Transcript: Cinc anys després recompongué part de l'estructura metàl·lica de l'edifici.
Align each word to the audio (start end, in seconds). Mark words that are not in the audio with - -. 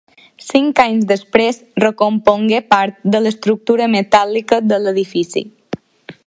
Cinc 0.43 0.79
anys 0.83 1.03
després 1.11 1.59
recompongué 1.83 2.63
part 2.75 2.97
de 3.17 3.21
l'estructura 3.27 3.91
metàl·lica 3.97 4.61
de 4.73 4.81
l'edifici. 4.87 5.47